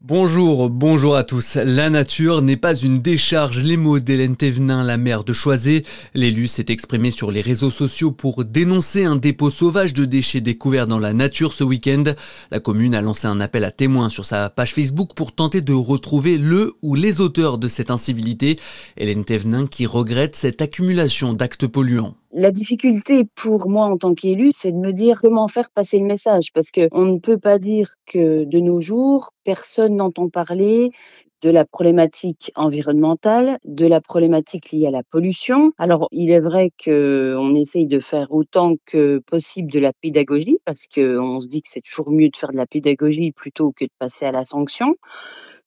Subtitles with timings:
[0.00, 1.56] Bonjour, bonjour à tous.
[1.56, 3.64] La nature n'est pas une décharge.
[3.64, 5.84] Les mots d'Hélène Thévenin, la maire de Choisé.
[6.14, 10.86] L'élu s'est exprimé sur les réseaux sociaux pour dénoncer un dépôt sauvage de déchets découverts
[10.86, 12.04] dans la nature ce week-end.
[12.52, 15.72] La commune a lancé un appel à témoins sur sa page Facebook pour tenter de
[15.72, 18.56] retrouver le ou les auteurs de cette incivilité.
[18.98, 22.14] Hélène Thévenin qui regrette cette accumulation d'actes polluants.
[22.38, 26.04] La difficulté pour moi en tant qu'élu, c'est de me dire comment faire passer le
[26.04, 30.90] message parce que on ne peut pas dire que de nos jours, personne n'entend parler
[31.42, 35.72] de la problématique environnementale, de la problématique liée à la pollution.
[35.78, 40.86] Alors, il est vrai qu'on essaye de faire autant que possible de la pédagogie, parce
[40.92, 43.90] qu'on se dit que c'est toujours mieux de faire de la pédagogie plutôt que de
[43.98, 44.94] passer à la sanction.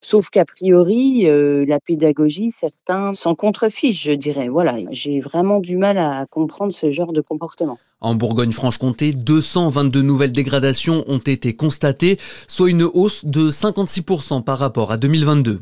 [0.03, 4.49] Sauf qu'a priori, euh, la pédagogie, certains s'en contrefichent, je dirais.
[4.49, 7.77] Voilà, j'ai vraiment du mal à comprendre ce genre de comportement.
[8.01, 14.91] En Bourgogne-Franche-Comté, 222 nouvelles dégradations ont été constatées, soit une hausse de 56% par rapport
[14.91, 15.61] à 2022.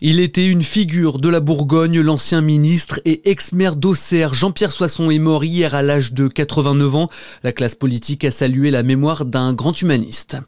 [0.00, 5.18] Il était une figure de la Bourgogne, l'ancien ministre et ex-maire d'Auxerre, Jean-Pierre Soisson est
[5.18, 7.08] mort hier à l'âge de 89 ans.
[7.42, 10.38] La classe politique a salué la mémoire d'un grand humaniste.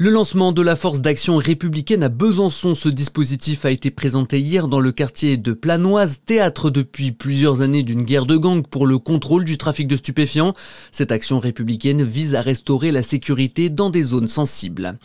[0.00, 4.68] Le lancement de la force d'action républicaine à Besançon, ce dispositif a été présenté hier
[4.68, 8.98] dans le quartier de Planoise, théâtre depuis plusieurs années d'une guerre de gangs pour le
[8.98, 10.54] contrôle du trafic de stupéfiants.
[10.92, 14.96] Cette action républicaine vise à restaurer la sécurité dans des zones sensibles.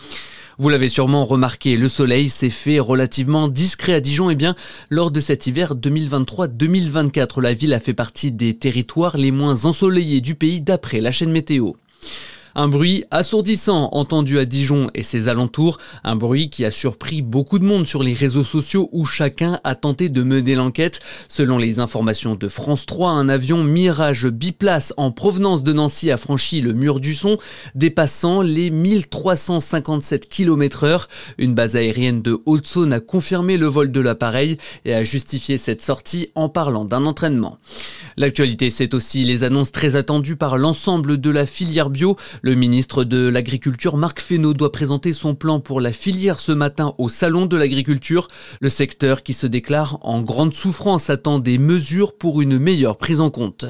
[0.59, 4.29] Vous l'avez sûrement remarqué, le soleil s'est fait relativement discret à Dijon.
[4.29, 4.55] Eh bien,
[4.91, 10.21] lors de cet hiver 2023-2024, la ville a fait partie des territoires les moins ensoleillés
[10.21, 11.71] du pays d'après la chaîne météo.
[12.55, 17.57] Un bruit assourdissant entendu à Dijon et ses alentours, un bruit qui a surpris beaucoup
[17.57, 20.99] de monde sur les réseaux sociaux où chacun a tenté de mener l'enquête.
[21.27, 26.17] Selon les informations de France 3, un avion Mirage biplace en provenance de Nancy a
[26.17, 27.37] franchi le mur du son,
[27.73, 31.07] dépassant les 1357 km/h.
[31.39, 35.81] Une base aérienne de Haute-Saône a confirmé le vol de l'appareil et a justifié cette
[35.81, 37.57] sortie en parlant d'un entraînement.
[38.17, 42.15] L'actualité, c'est aussi les annonces très attendues par l'ensemble de la filière bio.
[42.41, 46.93] Le ministre de l'Agriculture, Marc Fesneau, doit présenter son plan pour la filière ce matin
[46.97, 48.27] au Salon de l'Agriculture.
[48.61, 53.19] Le secteur qui se déclare en grande souffrance attend des mesures pour une meilleure prise
[53.19, 53.65] en compte.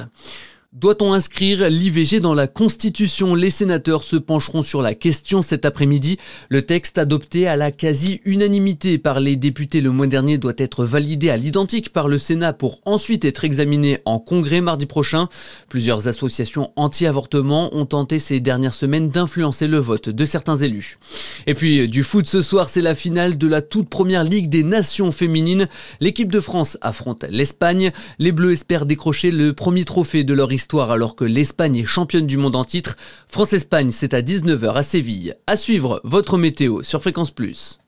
[0.74, 3.36] Doit-on inscrire l'IVG dans la Constitution?
[3.36, 6.18] Les sénateurs se pencheront sur la question cet après-midi.
[6.48, 11.30] Le texte adopté à la quasi-unanimité par les députés le mois dernier doit être validé
[11.30, 15.28] à l'identique par le Sénat pour ensuite être examiné en congrès mardi prochain.
[15.68, 20.98] Plusieurs associations anti-avortement ont tenté ces dernières semaines d'influencer le vote de certains élus.
[21.46, 24.64] Et puis du foot ce soir, c'est la finale de la toute première Ligue des
[24.64, 25.68] Nations féminines.
[26.00, 27.92] L'équipe de France affronte l'Espagne.
[28.18, 32.26] Les Bleus espèrent décrocher le premier trophée de leur histoire alors que l'Espagne est championne
[32.26, 32.96] du monde en titre.
[33.28, 35.34] France-Espagne, c'est à 19h à Séville.
[35.46, 37.78] À suivre votre météo sur Fréquence Plus.